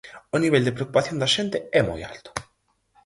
O 0.35 0.37
nivel 0.43 0.63
de 0.65 0.75
preocupación 0.77 1.17
da 1.19 1.31
xente 1.35 1.57
é 1.79 1.81
moi 1.89 2.01
alto. 2.11 2.29